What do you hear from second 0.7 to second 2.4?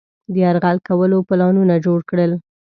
کولو پلانونه جوړ کړل.